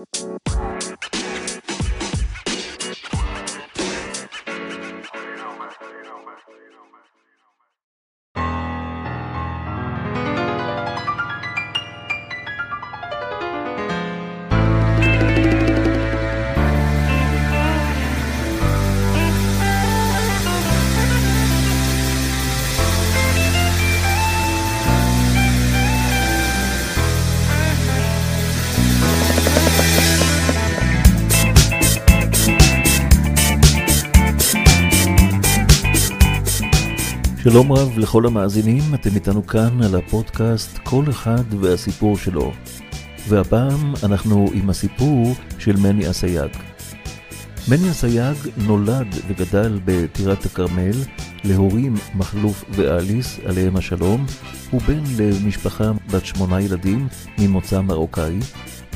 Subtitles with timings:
[0.00, 0.79] Música
[37.52, 42.52] שלום רב לכל המאזינים, אתם איתנו כאן על הפודקאסט כל אחד והסיפור שלו.
[43.28, 46.50] והפעם אנחנו עם הסיפור של מני אסייג.
[47.68, 50.96] מני אסייג נולד וגדל בטירת הכרמל
[51.44, 54.26] להורים מחלוף ואליס, עליהם השלום.
[54.70, 57.08] הוא בן למשפחה בת שמונה ילדים
[57.38, 58.38] ממוצא מרוקאי.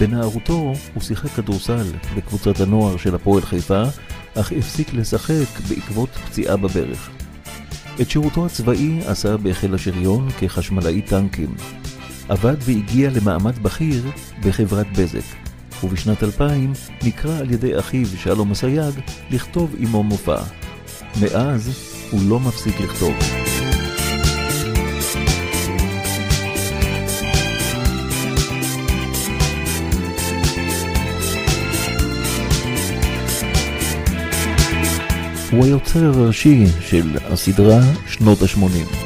[0.01, 1.87] בנערותו הוא שיחק כדורסל
[2.17, 3.83] בקבוצת הנוער של הפועל חיפה,
[4.35, 7.24] אך הפסיק לשחק בעקבות פציעה בברך.
[8.01, 11.55] את שירותו הצבאי עשה בחיל השריון כחשמלאי טנקים.
[12.29, 14.05] עבד והגיע למעמד בכיר
[14.43, 15.25] בחברת בזק,
[15.83, 18.95] ובשנת 2000 נקרא על ידי אחיו שלום אסייג
[19.31, 20.43] לכתוב עמו מופע.
[21.21, 21.71] מאז
[22.11, 23.15] הוא לא מפסיק לכתוב.
[35.57, 39.04] הוא היוצר הראשי של הסדרה שנות ה-80.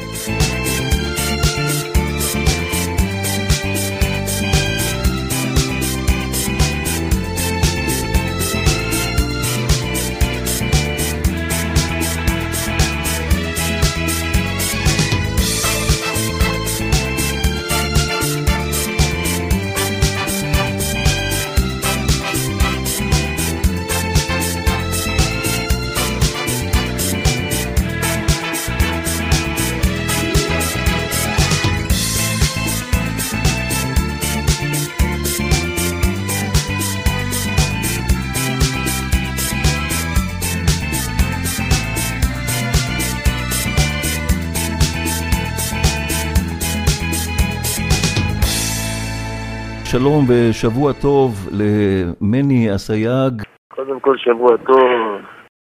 [49.91, 53.43] שלום ושבוע טוב למני אסייג.
[53.75, 54.81] קודם כל שבוע טוב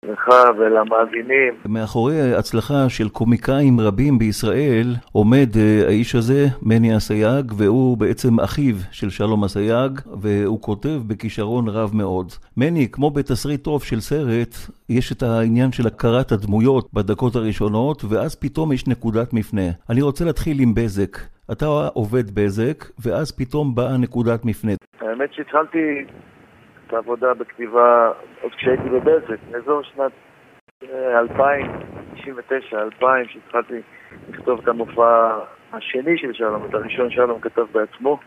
[0.04, 1.54] לך ולמאזינים.
[1.66, 8.76] מאחורי הצלחה של קומיקאים רבים בישראל עומד uh, האיש הזה, מני אסייג, והוא בעצם אחיו
[8.92, 12.32] של שלום אסייג, והוא כותב בכישרון רב מאוד.
[12.58, 14.56] מני, כמו בתסריט טוב של סרט,
[14.90, 19.70] יש את העניין של הכרת הדמויות בדקות הראשונות, ואז פתאום יש נקודת מפנה.
[19.90, 21.35] אני רוצה להתחיל עם בזק.
[21.52, 24.72] אתה עובד בזק, ואז פתאום באה נקודת מפנה.
[25.02, 26.06] האמת שהתחלתי
[26.88, 28.12] את העבודה בכתיבה
[28.42, 30.12] עוד כשהייתי בבזק, באזור שנת
[30.84, 31.72] 2000,
[32.16, 33.74] 99, 2000, שהתחלתי
[34.30, 35.38] לכתוב את המופע
[35.74, 38.20] השני של שלום, את הראשון שלום כתב בעצמו,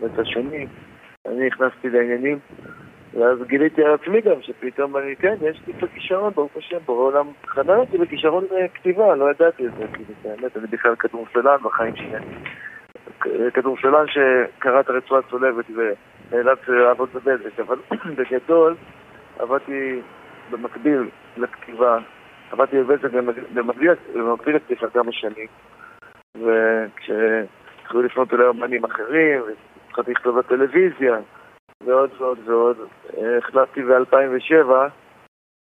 [0.00, 0.66] ואת השני,
[1.26, 2.38] אני נכנסתי לעניינים,
[3.14, 7.04] ואז גיליתי על עצמי גם שפתאום אני, כן, יש לי את הכישרון, ברוך השם, בורא
[7.04, 11.96] עולם חנן אותי בכישרון כתיבה, לא ידעתי את זה, כאילו, באמת, אני בכלל כדורסלן בחיים
[11.96, 12.18] שלי.
[13.54, 17.76] כדורסלן שקרא את הרצועה הצולבת ונאלץ לעבוד בבזק, אבל
[18.16, 18.74] בגדול
[19.38, 20.00] עבדתי
[20.50, 21.98] במקביל לכתיבה,
[22.50, 23.10] עבדתי בבזק
[24.14, 25.46] במקביל לכתיבה כמה שנים,
[26.34, 29.42] וכשהתחילו לפנות אליי אמנים אחרים,
[29.86, 31.16] והתחלתי לכתוב בטלוויזיה,
[31.84, 32.76] ועוד ועוד ועוד,
[33.38, 34.70] החלטתי ב-2007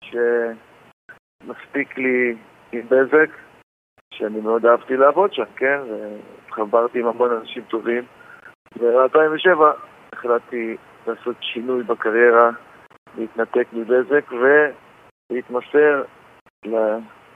[0.04, 2.37] שמספיק לי
[2.72, 3.31] עם בזק,
[4.15, 5.81] שאני מאוד אהבתי לעבוד שם, כן?
[6.50, 8.04] חברתי עם המון אנשים טובים.
[8.78, 9.60] ב-2007
[10.12, 10.76] החלטתי
[11.06, 12.50] לעשות שינוי בקריירה,
[13.19, 16.03] להתנתק מבזק ולהתמסר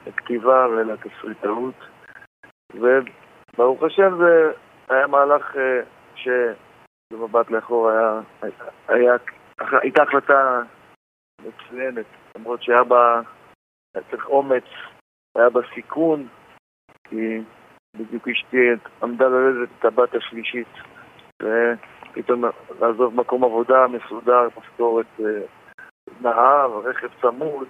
[0.06, 1.74] לכתיבה ולתסריטאות.
[2.74, 4.52] וברוך השם זה
[4.88, 5.80] היה מהלך אה,
[7.14, 8.20] שבמבט לאחור היה,
[8.88, 9.12] היה,
[9.82, 10.62] הייתה החלטה
[11.40, 12.06] מצוינת,
[12.36, 13.20] למרות שהיה בה,
[13.94, 14.64] היה צריך אומץ,
[15.34, 16.28] היה בה סיכון,
[17.08, 17.40] כי
[17.96, 18.56] בדיוק אשתי
[19.02, 20.68] עמדה ללדת את הבת השלישית,
[21.42, 22.44] ופתאום
[22.80, 25.40] לעזוב מקום עבודה מסודר, משכורת אה,
[26.20, 27.68] נהר, רכב צמוד,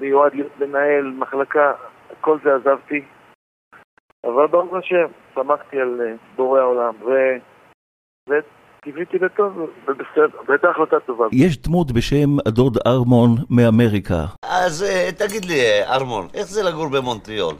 [0.00, 1.72] מיועד מנהל מחלקה,
[2.20, 3.04] כל זה עזבתי.
[4.24, 7.10] אבל ברוך השם, שמחתי על אה, בורא העולם, ו...
[8.84, 9.52] קיוויתי לטוב,
[9.88, 11.24] ובסדר, והייתה החלטה טובה.
[11.32, 14.24] יש דמות בשם הדוד ארמון מאמריקה.
[14.42, 17.54] אז אה, תגיד לי, ארמון, איך זה לגור במונטריאול?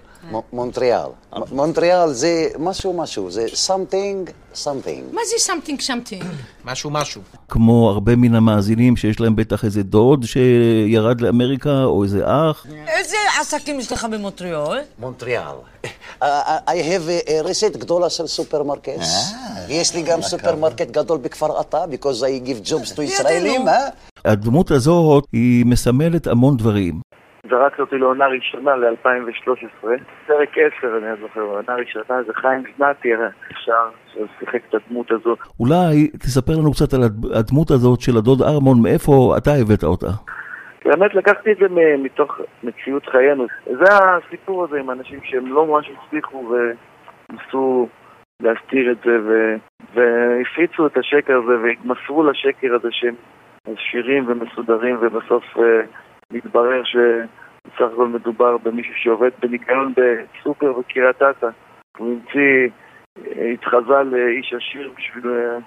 [0.53, 1.09] מונטריאל.
[1.53, 5.15] מונטריאל זה משהו משהו, זה something something.
[5.15, 6.25] מה זה something something?
[6.65, 7.23] משהו משהו.
[7.49, 12.67] כמו הרבה מן המאזינים שיש להם בטח איזה דוד שירד לאמריקה, או איזה אח.
[12.87, 14.79] איזה עסקים יש לך במונטריאול?
[14.99, 15.55] מונטריאל.
[16.23, 18.99] I have a receipt גדולה של סופרמרקט.
[19.69, 23.89] ויש לי גם סופרמרקט גדול בכפר אתא, because I give jobs to ישראלים, אה?
[24.25, 27.01] הדמות הזאת היא מסמלת המון דברים.
[27.51, 29.87] זרקת אותי לעונה ראשונה ל-2013,
[30.27, 33.09] פרק 10 אני זוכר, עונה ראשונה זה חיים זנתי,
[33.53, 33.73] אפשר
[34.13, 35.39] ששיחק את הדמות הזאת.
[35.61, 40.11] אולי תספר לנו קצת על הד- הדמות הזאת של הדוד ארמון, מאיפה אתה הבאת אותה?
[40.85, 41.67] באמת לקחתי את זה
[41.99, 43.47] מתוך מציאות חיינו.
[43.65, 47.89] זה הסיפור הזה עם אנשים שהם לא ממש הצליחו וניסו
[48.43, 49.55] להסתיר את זה ו...
[49.95, 53.15] והפיצו את השקר הזה והתמסרו לשקר הזה שהם
[53.67, 55.61] עשירים ומסודרים ובסוף uh,
[56.33, 61.49] מתברר שבסך הכל מדובר במישהו שעובד בניקיון בסופר בקריית אתא.
[61.99, 62.69] הוא המציא,
[63.19, 65.59] אה, התחזה לאיש עשיר בשביל אה,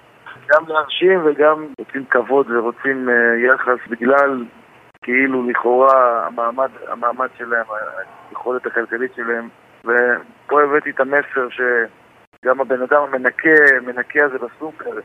[0.48, 3.08] גם להרשים וגם רוצים כבוד ורוצים
[3.38, 4.44] יחס בגלל
[5.02, 7.66] כאילו לכאורה המעמד, המעמד שלהם,
[8.28, 9.48] היכולת הכלכלית שלהם
[9.80, 15.00] ופה הבאתי את המסר שגם הבן אדם המנקה, מנקה הזה בסופר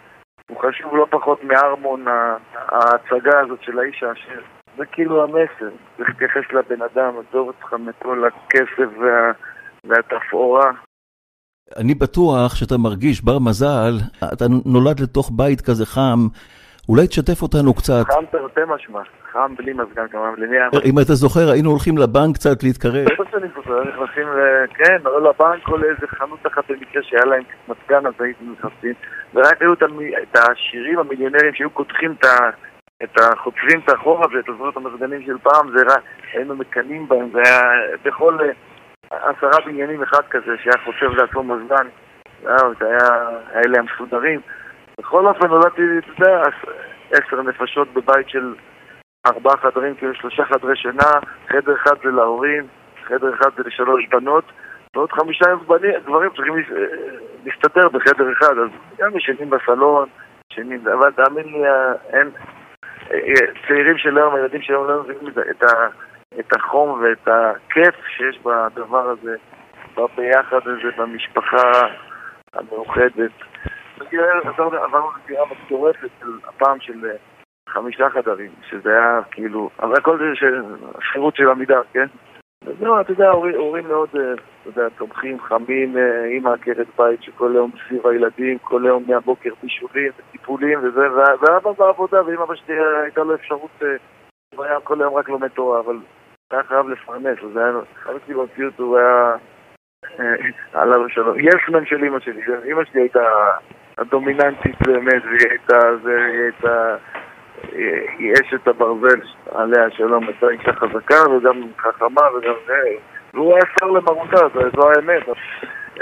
[0.49, 2.05] הוא חשוב לא פחות מארמון
[2.53, 4.41] ההצגה הזאת של האיש העשיר.
[4.77, 9.31] זה כאילו המסר, צריך להתייחס לבן אדם, עזוב אותך מכל הכסף וה,
[9.83, 10.71] והתפאורה.
[11.77, 13.93] אני בטוח שאתה מרגיש בר מזל,
[14.33, 16.27] אתה נולד לתוך בית כזה חם,
[16.89, 18.03] אולי תשתף אותנו קצת.
[18.07, 18.99] חם תרתי משמע,
[19.31, 23.07] חם בלי מזגן כמובן, בלי ים אם אתה זוכר, היינו הולכים לבנק קצת להתקרב.
[23.11, 27.43] איפה שאני זוכר, נכנסים, ל- כן, או לבנק או לאיזה חנות אחת במקרה שהיה להם
[27.67, 28.93] מזגן, אז הייתם נכנסים,
[29.33, 32.49] ורק היו את העשירים המיליונרים שהיו קודחים את ה...
[33.03, 33.35] את ה...
[33.43, 36.03] חוצבים את החור הזה, את עזרות המזגנים של פעם, זה רק,
[36.33, 37.61] היינו מקנאים בהם, זה היה
[38.05, 41.87] בכל אה, עשרה בניינים אחד כזה שהיה חוצב לעצמו מזגן,
[42.43, 44.39] זהו, זה היה, האלה המסודרים.
[44.99, 46.41] בכל אופן נולדתי, אתה יודע,
[47.11, 48.55] עשר נפשות בבית של
[49.27, 51.11] ארבעה חדרים, כאילו שלושה חדרי שינה,
[51.47, 52.67] חדר אחד זה להורים,
[53.03, 54.43] חדר אחד זה לשלוש בנות,
[54.95, 56.71] ועוד חמישה בנים, גברים צריכים להס-
[57.45, 60.09] להסתתר בחדר אחד, אז גם ישנים בסלון,
[60.53, 62.29] ישנים, אבל תאמין לי, אה, אין,
[63.11, 63.19] אה,
[63.67, 65.63] צעירים של היום, הילדים של היום לא מבינים את
[66.39, 69.35] את החום ואת הכיף שיש בדבר הזה,
[70.15, 71.71] ביחד הזה, במשפחה
[72.53, 73.31] המאוחדת.
[74.83, 76.09] עברנו לדירה מטורפת
[76.47, 77.15] הפעם של אה,
[77.69, 80.63] חמישה חדרים, שזה היה כאילו, אבל הכל זה של
[80.97, 82.05] השכירות של עמידר, כן?
[82.79, 87.51] זהו, אתה יודע, הורים, מאוד, אה, אתה יודע, תומכים, חמים, אה, אימא עקרת בית שכל
[87.51, 93.23] היום סביב הילדים, כל היום מהבוקר בישולים וטיפולים וזה, ואבא בעבודה, ואם אבא שלי הייתה
[93.23, 93.81] לו אפשרות,
[94.55, 95.97] הוא היה כל היום רק לומד תורה, אבל
[96.51, 97.69] היה חייב לפרנס, אז היה,
[98.09, 99.35] אבא שלי במציאות הוא היה,
[100.73, 103.23] עליו השלום, יסמן של אימא שלי, אימא שלי הייתה
[103.97, 106.95] הדומיננטית באמת, והיא הייתה, זה, היא הייתה...
[108.17, 109.19] היא אשת הברזל,
[109.51, 112.73] עליה השלום, הייתה אישה חזקה וגם חכמה וגם זה,
[113.33, 115.23] והוא היה שר למרותה, זו- האמת.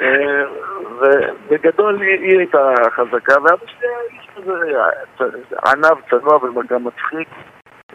[0.02, 0.44] אה,
[0.92, 7.28] ובגדול היא הייתה חזקה, ואבא שלי היה איש כזה ענב, צנוע וגם מצחיק.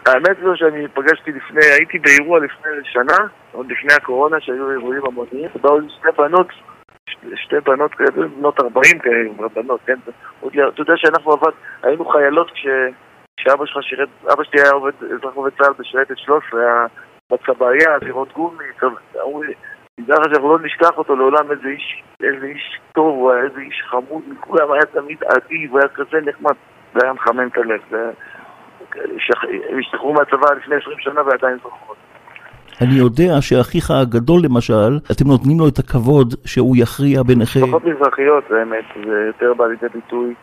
[0.05, 3.17] האמת זו שאני פגשתי לפני, הייתי באירוע לפני שנה,
[3.51, 6.47] עוד לפני הקורונה, שהיו אירועים המוניים, באו לי שתי בנות,
[7.35, 9.97] שתי בנות כאלה, בנות 40 כאלה, בנות, כן?
[10.47, 11.51] אתה יודע שאנחנו עבד,
[11.83, 12.67] היינו חיילות כש...
[13.37, 16.85] כשאבא שלך שירת, אבא שלי היה עובד, אזרח עובד צה"ל בשייטת 13, היה
[17.31, 18.65] בצבעייה, דירות גומי,
[19.15, 19.53] אמרו לי,
[19.99, 23.59] תדע לך שאנחנו לא נשכח אותו לעולם איזה איש, איזה איש טוב, הוא היה איזה
[23.59, 26.55] איש חמוד מכולם, היה תמיד אדיב, היה כזה נחמד,
[26.93, 27.81] זה היה מחמם את הלב,
[29.69, 31.97] הם השתחררו מהצבא לפני 20 שנה ועדיין זוכרות.
[32.81, 37.59] אני יודע שאחיך הגדול למשל, אתם נותנים לו את הכבוד שהוא יכריע ביניכם.
[37.63, 40.33] משפחות מזרחיות, באמת, זה יותר בא לידי ביטוי,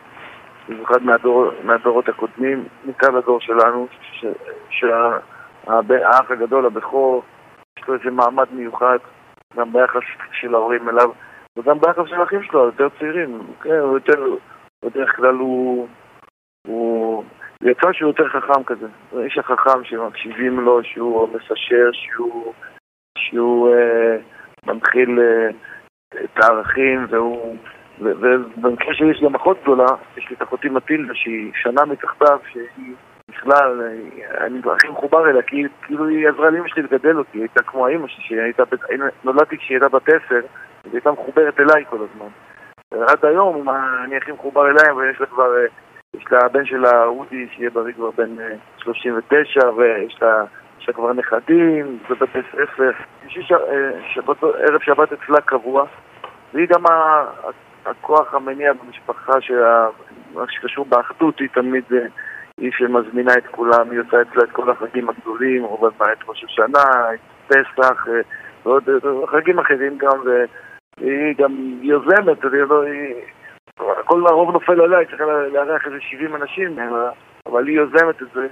[0.69, 3.87] במיוחד מהדור, מהדורות הקודמים, מכאן לדור שלנו,
[4.69, 7.23] שהאח הגדול, הבכור,
[7.79, 8.97] יש לו איזה מעמד מיוחד,
[9.57, 11.09] גם ביחס של ההורים אליו,
[11.57, 14.23] וגם ביחס של האחים שלו, היותר צעירים, כן, הוא יותר,
[14.85, 15.87] בדרך כלל הוא,
[16.67, 17.23] הוא,
[17.63, 22.53] יצא שהוא יותר חכם כזה, הוא האיש החכם שמקשיבים לו, שהוא מסשר, שהוא,
[23.17, 24.17] שהוא אה,
[24.65, 25.49] מנחיל אה,
[26.23, 27.55] את הערכים, והוא...
[28.01, 29.85] ובמקרה שלי יש גם אחות גדולה,
[30.17, 32.93] יש לי את אחותי מטילדה שהיא שנה מתחתיו, שהיא
[33.29, 37.41] בכלל, אה, אני הכי מחובר אליה, כי כאילו היא עזרה לאמא שלי לגדל אותי, היא
[37.41, 40.39] הייתה כמו האמא שלי, שהיא הייתה, בת- היינו- נולדתי כשהיא הייתה בת עשר,
[40.83, 42.27] והיא הייתה מחוברת אליי כל הזמן.
[42.91, 43.69] ועד היום
[44.03, 45.65] אני הכי מחובר אליה, ויש לה כבר, אה,
[46.15, 50.43] יש לה הבן שלה, אודי, שיהיה בריא כבר בן אה, 39, ויש לה
[50.89, 52.91] לה כבר נכדים, בבתי ספר.
[53.27, 53.51] יש
[54.13, 55.85] שבת, ערב שבת אצלה קבוע,
[56.53, 56.83] והיא גם
[57.85, 59.33] הכוח המניע במשפחה,
[60.33, 61.83] מה שקשור באחדות, היא תמיד,
[62.57, 66.43] היא שמזמינה את כולם, היא עושה אצלה את כל החגים הגדולים, רוב הזמן את ראש
[66.43, 68.07] השנה, את פסח,
[68.65, 68.83] ועוד
[69.31, 70.19] חגים אחרים גם,
[70.97, 71.51] והיא גם
[71.81, 73.13] יוזמת, היא,
[73.79, 76.79] הכל הרוב נופל עליה, היא צריכה לארח איזה 70 אנשים,
[77.45, 78.47] אבל היא יוזמת את זה,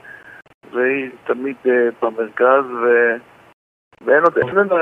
[0.72, 1.70] והיא תמיד uh,
[2.02, 2.88] במרכז, ו...
[4.06, 4.78] ואין עוד, אין לנו,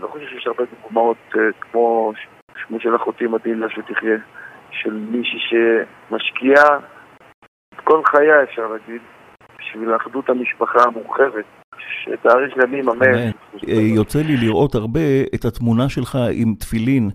[0.00, 2.12] לא חושב שיש הרבה דוגמאות uh, כמו
[2.66, 4.16] כמו של אחותי מדהימה שתחיה,
[4.70, 6.78] של מישהי שמשקיעה
[7.74, 9.00] את כל חייה, אפשר להגיד,
[9.58, 11.44] בשביל אחדות המשפחה המורחבת.
[12.04, 13.14] שתאריך ימים אמן.
[13.68, 15.00] אה, יוצא לי לראות הרבה
[15.34, 17.10] את התמונה שלך עם תפילין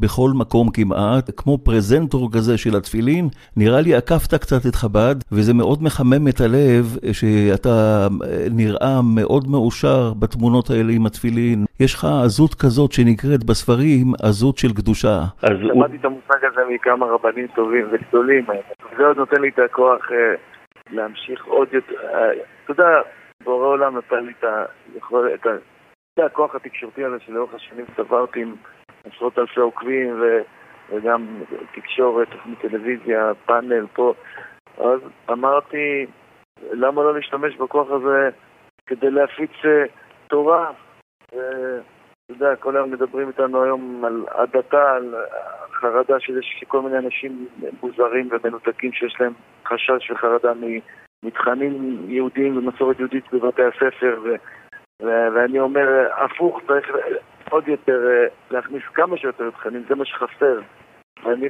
[0.00, 3.24] בכל מקום כמעט, כמו פרזנטור כזה של התפילין.
[3.56, 9.44] נראה לי עקפת קצת את חב"ד, וזה מאוד מחמם את הלב שאתה אה, נראה מאוד
[9.52, 11.64] מאושר בתמונות האלה עם התפילין.
[11.80, 15.16] יש לך עזות כזאת שנקראת בספרים עזות של קדושה.
[15.42, 18.44] אז למדתי את המושג הזה מכמה רבנים טובים וגדולים.
[18.96, 20.34] זה עוד נותן לי את הכוח אה,
[20.90, 21.94] להמשיך עוד יותר.
[22.14, 22.30] אה,
[22.64, 23.00] אתה יודע,
[23.44, 25.48] בורא עולם נתן לי את
[26.18, 28.54] הכוח התקשורתי הזה שלאורך השנים צברתי עם
[29.14, 30.40] עשרות אלפי עוקבים ו,
[30.90, 31.26] וגם
[31.74, 34.14] תקשורת, תוכנית טלוויזיה, פאנל פה.
[34.78, 35.00] אז
[35.30, 36.06] אמרתי,
[36.72, 38.30] למה לא להשתמש בכוח הזה
[38.86, 39.84] כדי להפיץ אה,
[40.26, 40.70] תורה?
[41.26, 41.36] אתה
[42.30, 45.14] יודע, כל היום מדברים איתנו היום על הדתה, על
[45.72, 47.48] חרדה שיש כל מיני אנשים
[47.82, 49.32] מוזרים ומנותקים שיש להם
[49.66, 50.52] חשש וחרדה
[51.22, 54.34] מתכנים יהודיים ומסורת יהודית בבתי הספר ו...
[55.02, 56.90] ואני אומר, הפוך, צריך
[57.50, 60.60] עוד יותר אה, להכניס כמה שיותר תכנים, זה מה שחסר.
[61.24, 61.48] ואני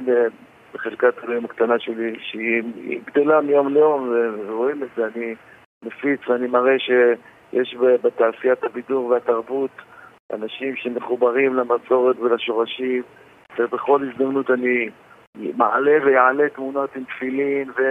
[0.73, 2.63] בחלקת אלוהים הקטנה שלי, שהיא
[3.05, 4.13] גדלה מיום ליום,
[4.47, 5.35] ורואים את זה, אני
[5.85, 9.71] מפיץ ואני מראה שיש בתעשיית הבידור והתרבות
[10.33, 13.03] אנשים שמחוברים למסורת ולשורשים,
[13.59, 14.89] ובכל הזדמנות אני
[15.57, 17.81] מעלה ויעלה תמונות עם תפילין ו...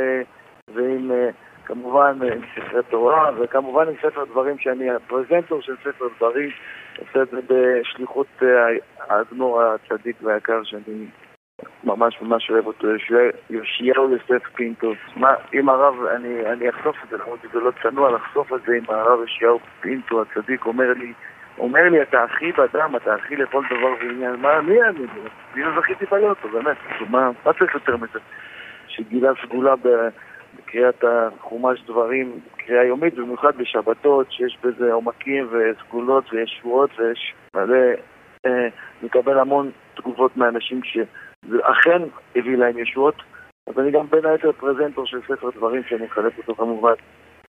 [0.74, 1.30] ועם אה,
[1.64, 6.50] כמובן עם ספרי תורה, וכמובן עם ספר דברים שאני הפרזנטור של ספר דברים,
[6.98, 8.48] עושה את זה בשליחות אה,
[8.98, 11.06] האדמו"ר הצדיק והיקר שאני
[11.84, 12.88] ממש ממש אוהב אותו,
[13.50, 14.92] יאשיהו יוסף פינטו.
[15.16, 18.72] מה, אם הרב, אני, אני אחשוף את זה, למרות שזה לא צנוע לחשוף את זה,
[18.72, 21.12] אם הרב יאשיהו פינטו הצדיק אומר לי,
[21.58, 25.06] אומר לי, אתה אחי באדם, אתה אחי לכל דבר ועניין, מה, מי אני?
[25.54, 26.76] אני לא זכיתי בלוטו, באמת,
[27.10, 28.18] מה, מה צריך יותר מזה?
[28.86, 29.88] שגילה סגולה ב...
[30.68, 37.86] בקריאת החומש דברים, קריאה יומית, במיוחד בשבתות, שיש בזה עומקים וסגולות ויש שבועות ויש מלא,
[38.46, 38.68] אה,
[39.02, 42.02] מקבל המון תגובות מאנשים שאכן
[42.36, 43.14] הביא להם ישועות.
[43.66, 46.94] אז אני גם בין היתר פרזנטור של ספר דברים שאני מחלק אותו כמובן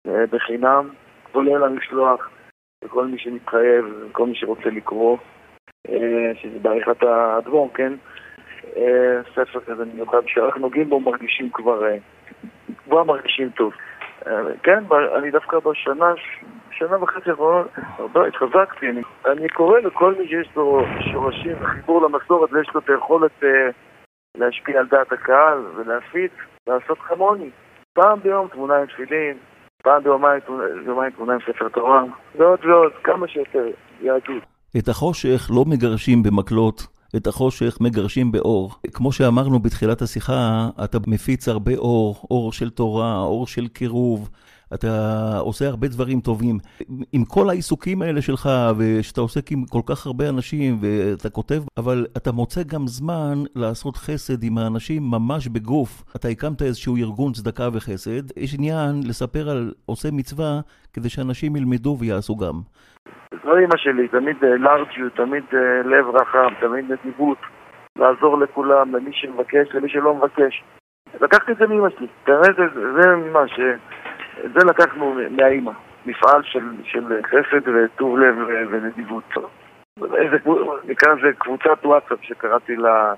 [0.07, 0.89] אה, בחינם,
[1.33, 2.31] כולל המשלוח
[2.85, 5.19] לכל מי שמתחייב, לכל מי שרוצה לקרוא,
[5.89, 7.93] אה, שזה בעריכת האדמו"ר, כן?
[8.77, 11.97] אה, ספר כזה מיוחד שרק נוגעים בו מרגישים כבר אה,
[12.89, 13.73] כבר מרגישים טוב.
[14.27, 14.85] אה, כן,
[15.19, 16.13] אני דווקא בשנה,
[16.71, 17.67] שנה וחצי האחרונות,
[17.99, 18.91] הרבה התחזקתי.
[18.91, 23.49] אני, אני קורא לכל מי שיש לו שורשים וחיבור למסורת ויש לו את היכולת אה,
[24.39, 26.33] להשפיע על דעת הקהל ולהפיץ,
[26.67, 27.51] לעשות כמוני.
[27.93, 29.37] פעם ביום תמונה עם תפילין,
[29.83, 32.03] פעם ביומיים תמונה עם ספר תורה,
[32.35, 33.67] ועוד ועוד, כמה שיותר
[34.01, 34.43] יהדות.
[34.79, 36.98] את החושך לא מגרשים במקלות.
[37.17, 38.75] את החושך מגרשים באור.
[38.93, 44.31] כמו שאמרנו בתחילת השיחה, אתה מפיץ הרבה אור, אור של תורה, אור של קירוב.
[44.75, 46.59] אתה עושה הרבה דברים טובים.
[47.13, 52.07] עם כל העיסוקים האלה שלך, ושאתה עוסק עם כל כך הרבה אנשים, ואתה כותב, אבל
[52.17, 56.05] אתה מוצא גם זמן לעשות חסד עם האנשים ממש בגוף.
[56.17, 58.23] אתה הקמת איזשהו ארגון צדקה וחסד.
[58.37, 60.61] יש עניין לספר על עושה מצווה,
[60.93, 62.61] כדי שאנשים ילמדו ויעשו גם.
[63.45, 67.39] זו אימא שלי, תמיד לארג'יות, תמיד אה, לב רחם, תמיד נדיבות,
[67.97, 70.63] לעזור לכולם, למי שמבקש, למי שלא מבקש.
[71.21, 72.57] לקחתי את זה מאימא שלי, באמת
[72.95, 73.61] זה מה ש...
[74.43, 75.73] זה לקחנו מהאימא,
[76.07, 78.37] מפעל של, של חסד וטוב לב
[78.71, 79.25] ונדיבות.
[80.15, 80.37] איזה,
[80.85, 83.15] נקרא לזה קבוצת וואטסאפ שקראתי לה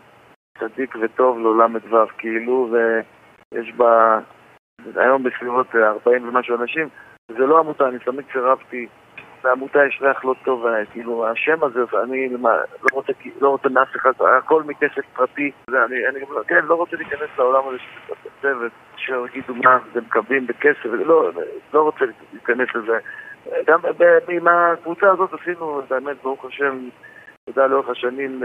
[0.58, 4.18] צדיק וטוב לעולם ל"ו, כאילו, ויש בה
[4.96, 6.88] היום בסביבות 40 ומשהו אנשים,
[7.28, 8.86] זה לא עמותה, אני תמיד סירבתי
[9.44, 14.12] לעמותה יש ריח לא טוב, כאילו, השם הזה, אני לא רוצה, לא רוצה מאף אחד,
[14.38, 19.78] הכל מכסף פרטי, אני, אני כן, לא רוצה להיכנס לעולם הזה של הצוות, שיגידו מה,
[19.92, 21.30] זה מקבלים בכסף, לא,
[21.74, 22.98] לא רוצה להיכנס לזה.
[23.66, 23.80] גם
[24.28, 26.88] עם הקבוצה הזאת עשינו, באמת, ברוך השם,
[27.44, 28.42] תודה לאורך השנים,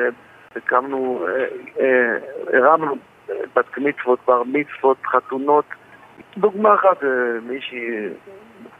[0.55, 1.25] הקמנו,
[2.53, 2.95] הרמנו
[3.55, 5.65] בת מצוות, בר מצוות, חתונות.
[6.37, 7.03] דוגמה אחת,
[7.43, 8.09] מישהי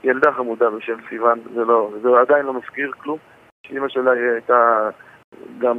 [0.04, 3.18] ילדה חמודה בשם סיוון, זה לא, זה עדיין לא מזכיר כלום.
[3.68, 4.90] שאימא שלה הייתה
[5.58, 5.78] גם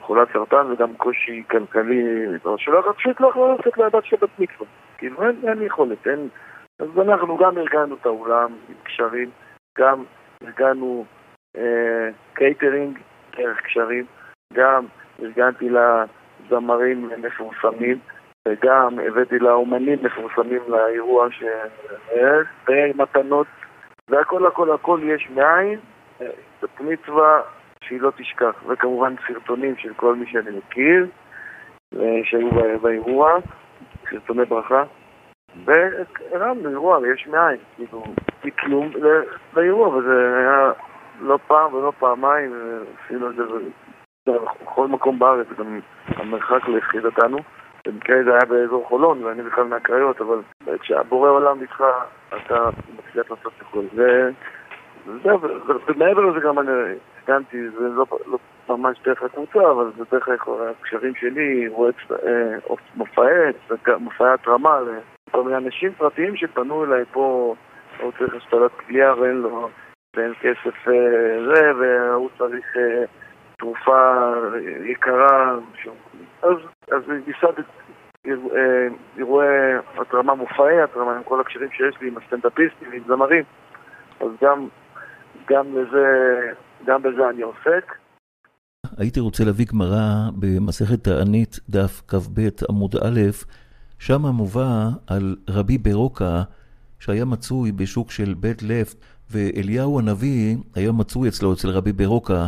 [0.00, 2.26] חולת סרטן וגם קושי כלכלי,
[2.56, 4.66] שלא פשוט לא יכולה לצאת לבת של בת מצווה.
[4.98, 6.28] כאילו אין, אין יכולת, אין...
[6.78, 9.30] אז אנחנו גם ארגנו את האולם עם קשרים,
[9.78, 10.04] גם
[10.44, 11.04] ארגנו
[11.56, 12.98] אה, קייטרינג
[13.36, 14.04] דרך קשרים,
[14.52, 14.84] גם
[15.22, 17.98] ארגנתי לזמרים מפורסמים,
[18.48, 21.42] וגם הבאתי לאומנים מפורסמים לאירוע ש...
[22.68, 23.46] ומתנות,
[24.08, 25.78] והכל הכל הכל יש מאין,
[26.62, 27.40] בת מצווה
[27.84, 31.06] שהיא לא תשכח, וכמובן סרטונים של כל מי שאני מכיר,
[32.24, 33.38] שהיו באירוע,
[34.10, 34.84] סרטוני ברכה,
[35.64, 38.04] והרמנו אירוע יש מאין, כאילו,
[38.44, 38.90] מכלום
[39.56, 40.72] לאירוע, וזה היה
[41.20, 42.52] לא פעם ולא פעמיים,
[43.04, 43.42] עשינו את זה
[44.26, 45.80] בכל מקום בארץ, גם
[46.16, 47.38] המרחק ליחידתנו.
[47.86, 50.40] במקרה זה היה באזור חולון, ואני בכלל מהקריות, אבל
[50.80, 51.84] כשהבורא עולם איתך,
[52.28, 53.84] אתה מצליח לעשות הכל.
[53.94, 55.40] וזהו,
[55.86, 56.70] ומעבר לזה גם אני
[57.18, 60.28] הסכמתי, זה לא, לא ממש דרך הקבוצה, אבל זה דרך
[60.80, 61.68] הקשרים שלי,
[62.26, 62.74] אה,
[63.98, 64.78] מופעי התרמה
[65.28, 67.54] לכל מיני אנשים פרטיים שפנו אליי פה,
[68.00, 69.68] הוא צריך השתלת כלייה ואין לו,
[70.16, 73.04] ואין כסף אה, זה, והוא צריך אה,
[73.58, 74.32] תרופה
[74.84, 75.54] יקרה,
[76.42, 76.56] אז,
[76.96, 77.62] אז ייסדתי
[79.18, 79.48] אירועי
[80.00, 83.44] התרמה מופעי התרמה עם כל הקשרים שיש לי עם הסטנדאפיסטים, עם זמרים,
[84.20, 84.68] אז גם,
[85.50, 86.06] גם לזה,
[86.86, 87.94] גם בזה אני עוסק.
[88.98, 93.20] הייתי רוצה להביא גמרא במסכת תענית, דף כ"ב עמוד א',
[93.98, 96.42] שם מובא על רבי ברוקה
[97.00, 98.96] שהיה מצוי בשוק של בית לפט,
[99.30, 102.46] ואליהו הנביא היה מצוי אצלו, אצל רבי ברוקה.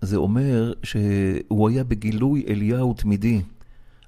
[0.00, 3.42] זה אומר שהוא היה בגילוי אליהו תמידי.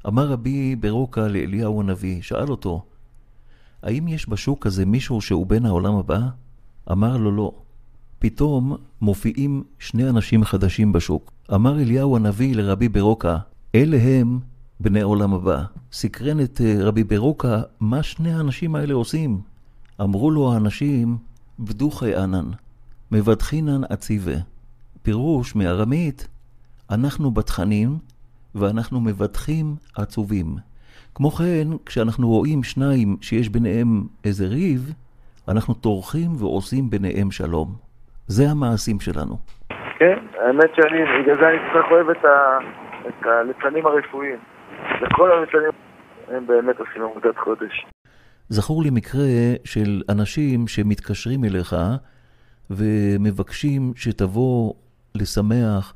[0.06, 2.82] אמר רבי ברוקה לאליהו הנביא, שאל אותו,
[3.82, 6.20] האם יש בשוק הזה מישהו שהוא בן העולם הבא?
[6.92, 7.52] אמר לו לא.
[8.18, 11.32] פתאום מופיעים שני אנשים חדשים בשוק.
[11.54, 13.38] אמר אליהו הנביא לרבי ברוקה,
[13.74, 14.40] אלה הם
[14.80, 15.64] בני עולם הבא.
[15.92, 19.40] סקרן את אה, רבי ברוקה, מה שני האנשים האלה עושים?
[20.00, 21.16] אמרו לו האנשים,
[21.58, 22.50] בדוחי ענן,
[23.12, 24.36] מבטחינן עציבה.
[25.02, 26.28] פירוש מארמית,
[26.90, 27.98] אנחנו בתכנים
[28.54, 30.46] ואנחנו מבטחים עצובים.
[31.14, 33.88] כמו כן, כשאנחנו רואים שניים שיש ביניהם
[34.24, 34.94] איזה ריב,
[35.48, 37.68] אנחנו טורחים ועושים ביניהם שלום.
[38.26, 39.36] זה המעשים שלנו.
[39.98, 42.58] כן, האמת שאני, בגלל זה אני כל כך אוהב את, ה,
[43.08, 44.38] את הליצנים הרפואיים.
[45.02, 45.70] וכל הליצנים
[46.28, 47.86] הם באמת עושים עמודת חודש.
[48.48, 49.22] זכור לי מקרה
[49.64, 51.76] של אנשים שמתקשרים אליך
[52.70, 54.72] ומבקשים שתבוא
[55.14, 55.94] לשמח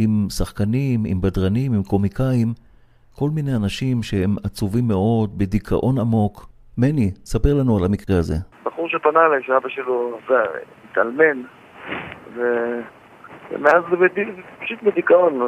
[0.00, 2.48] עם שחקנים, עם בדרנים, עם קומיקאים,
[3.18, 6.46] כל מיני אנשים שהם עצובים מאוד, בדיכאון עמוק.
[6.78, 8.34] מני, ספר לנו על המקרה הזה.
[8.64, 10.18] בחור שפנה אליי, שאבא שלו
[10.90, 11.42] התאלמן,
[12.34, 12.40] ו...
[13.50, 13.96] ומאז זה
[14.60, 15.40] פשוט בדיכאון,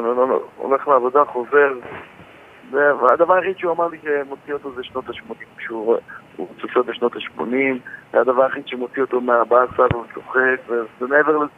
[0.57, 1.73] הולך לעבודה, חוזר.
[2.71, 5.97] והדבר היחיד שהוא אמר לי שמוציא אותו זה שנות ה-80, שהוא
[6.61, 7.43] צופה בשנות ה-80,
[8.11, 10.59] זה הדבר היחיד שמוציא אותו מהבאסה והוא צוחק,
[11.01, 11.51] ומעבר לזה...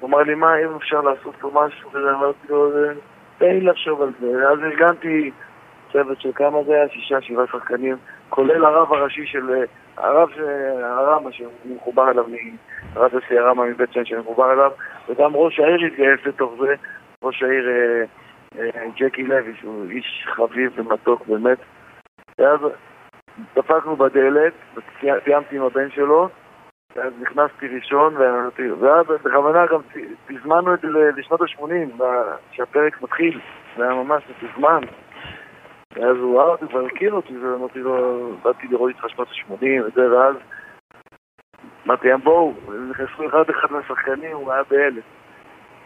[0.00, 2.70] הוא אמר לי, מה, אם אפשר לעשות פה משהו, וזה אמרתי לו,
[3.38, 4.48] תן לי לחשוב על זה.
[4.48, 5.30] אז ארגנתי
[5.92, 6.88] צוות של כמה זה היה?
[6.88, 7.96] שישה, שבעה שחקנים,
[8.28, 9.64] כולל הרב הראשי של...
[9.96, 10.28] הרב
[10.82, 12.24] הרמה שהוא מחובר אליו,
[12.94, 14.70] הרב יוסי הרמה מבית שאני מחובר אליו,
[15.08, 16.74] וגם ראש העיר התגייס לתוך זה,
[17.24, 18.04] ראש העיר אה,
[18.58, 21.58] אה, ג'קי לוי, שהוא איש חביב ומתוק באמת.
[22.38, 22.60] ואז
[23.56, 24.52] דפקנו בדלת,
[25.24, 26.28] סיימתי עם הבן שלו,
[26.96, 28.16] ואז נכנסתי ראשון,
[28.80, 29.80] ואז בכוונה גם
[30.26, 32.02] תזמנו את זה לשנות ה-80,
[32.52, 33.40] כשהפרק מתחיל,
[33.76, 34.80] זה היה ממש מתוזמן.
[35.96, 40.16] ואז הוא ראה אותי כבר הכיר אותי, ואמרתי לו, באתי לראות איתך שנות ה-80 וזה,
[40.16, 40.36] ואז
[41.86, 42.52] אמרתי להם בואו,
[42.90, 45.00] נכנסו אחד אחד מהשחקנים, הוא היה בהלם.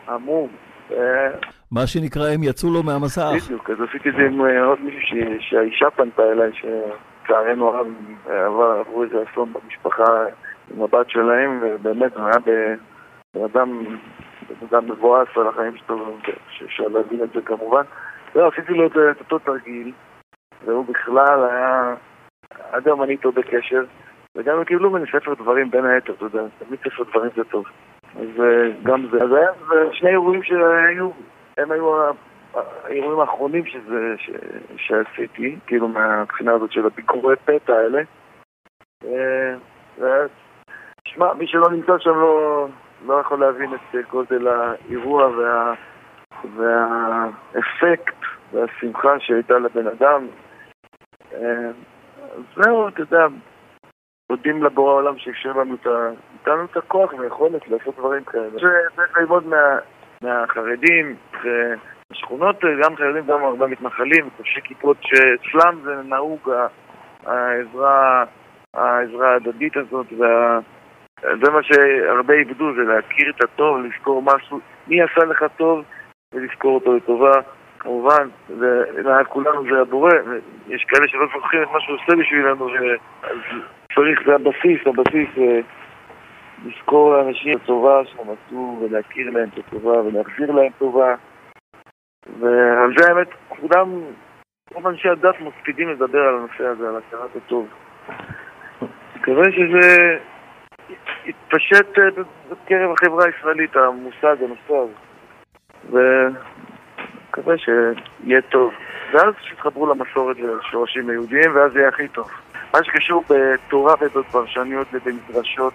[0.08, 0.48] עמום.
[1.72, 3.30] מה שנקרא, הם יצאו לו מהמסך.
[3.44, 7.86] בדיוק, אז עשיתי את זה עם אה, עוד מישהו שהאישה פנתה אליי, שלצערנו הרב
[8.26, 10.24] עברו איזה אסון במשפחה
[10.80, 12.38] הבת שלהם, ובאמת הוא היה
[13.34, 13.84] בן אדם,
[14.48, 16.16] בן אדם מבואס על החיים שלו,
[16.48, 17.82] שאפשר להבין את זה כמובן.
[18.34, 19.92] זהו, עשיתי לו את אותו תרגיל,
[20.64, 21.94] והוא בכלל היה,
[22.72, 23.84] עד היום אני איתו בקשר,
[24.36, 27.64] וגם הם קיבלו ממני ספר דברים בין היתר, אתה יודע, תמיד ספר דברים זה טוב.
[28.16, 29.22] אז אה, גם זה.
[29.22, 29.50] אז היה
[29.92, 31.10] שני אירועים שהיו,
[31.58, 32.10] הם היו
[32.54, 34.30] האירועים האחרונים שזה, ש,
[34.76, 38.02] שעשיתי, כאילו מהבחינה הזאת של הביקורי פתע האלה.
[41.14, 42.66] אה, שמע, מי שלא נמצא שם לא,
[43.06, 45.74] לא יכול להבין את גודל האירוע וה,
[46.56, 48.16] והאפקט
[48.52, 50.26] והשמחה שהייתה לבן אדם.
[51.32, 51.70] אה,
[52.56, 53.26] זהו, אתה יודע,
[54.30, 56.10] מודים לבורא העולם שאפשר לנו את ה...
[56.46, 58.60] לנו את הכוח והיכולת לעשות דברים כאלה.
[58.96, 59.78] צריך ללמוד מה,
[60.22, 61.16] מהחרדים,
[62.12, 66.50] בשכונות גם חרדים, גם הרבה מתנחלים, חובשי כיפות, שאצלם זה נהוג
[67.26, 68.24] העזרה,
[68.74, 70.58] העזרה ההדדית הזאת, וה...
[71.24, 75.84] זה מה שהרבה איבדו, זה להכיר את הטוב, לזכור משהו, מי עשה לך טוב
[76.32, 77.40] ולזכור אותו לטובה.
[77.78, 80.10] כמובן, ומעל כולנו זה הבורא,
[80.68, 82.68] יש כאלה שלא זוכרים את מה שהוא עושה בשבילנו,
[83.22, 83.38] אז
[83.94, 85.60] צריך, זה הבסיס, הבסיס, אה,
[86.64, 91.14] לזכור לאנשים את הטובה שהם עשו ולהכיר להם את הטובה ולהחזיר להם טובה
[92.40, 94.00] ועל זה האמת, כולם,
[94.74, 97.66] רוב אנשי הדת מספידים לדבר על הנושא הזה, על הכרת הטוב.
[99.16, 100.18] מקווה שזה
[101.54, 104.92] יתפשט אה, בקרב החברה הישראלית, המושג, הנושא הזה.
[105.90, 108.72] ומקווה שיהיה טוב.
[109.12, 112.30] ואז שיתחברו למסורת ולשורשים היהודיים, ואז יהיה הכי טוב.
[112.74, 115.72] מה שקשור בתורה ובפרשניות ובמדרשות,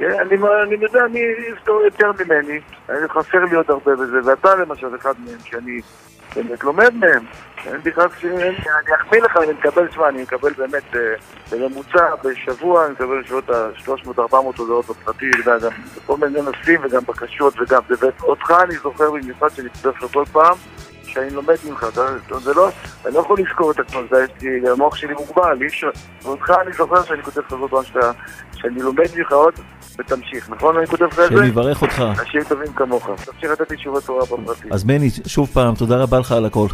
[0.00, 1.20] אה, אני, אני יודע, אני
[1.52, 5.80] אזכור יותר ממני, אני חסר לי עוד הרבה בזה, ואתה למשל אחד מהם, שאני
[6.36, 7.24] באמת לומד מהם.
[7.66, 11.00] אין בכלל, אני אחמיא לך, אני מקבל, שמע, אני מקבל באמת אה,
[11.52, 17.82] בממוצע, בשבוע, אני מקבל בסביבות ה-300-400 הודעות בפרטי, גם בכל מיני נושאים וגם בקשות וגם,
[18.20, 20.54] ואותך אני זוכר במיוחד שאני לך כל פעם.
[21.08, 21.86] שאני לומד ממך,
[22.42, 22.68] זה לא,
[23.06, 24.26] אני לא יכול לזכור את הכל, זה
[24.72, 25.90] המוח שלי מוגבל, אי אפשר,
[26.22, 27.84] ואותך אני זוכר שאני כותב לך זאת פעם
[28.56, 29.54] שאני לומד ממך עוד,
[29.98, 31.36] ותמשיך, נכון אני כותב לך את זה?
[31.36, 32.02] שאני אברך אותך.
[32.20, 34.72] אנשים טובים כמוך, תמשיך לתת לי תשובות תורה בפרטים.
[34.72, 36.66] אז מני, שוב פעם, תודה רבה לך על הכל.